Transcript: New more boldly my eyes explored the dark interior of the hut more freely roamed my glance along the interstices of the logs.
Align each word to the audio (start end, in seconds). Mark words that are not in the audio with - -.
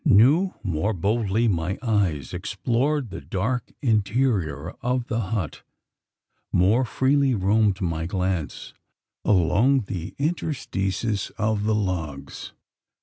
New 0.03 0.55
more 0.63 0.93
boldly 0.93 1.47
my 1.47 1.77
eyes 1.83 2.33
explored 2.33 3.11
the 3.11 3.21
dark 3.21 3.71
interior 3.83 4.71
of 4.81 5.05
the 5.09 5.19
hut 5.29 5.61
more 6.51 6.83
freely 6.85 7.35
roamed 7.35 7.79
my 7.81 8.07
glance 8.07 8.73
along 9.23 9.81
the 9.81 10.15
interstices 10.17 11.29
of 11.37 11.65
the 11.65 11.75
logs. 11.75 12.51